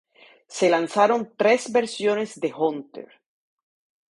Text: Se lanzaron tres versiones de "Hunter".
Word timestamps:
Se 0.47 0.67
lanzaron 0.67 1.35
tres 1.37 1.71
versiones 1.71 2.39
de 2.39 2.51
"Hunter". 2.51 3.21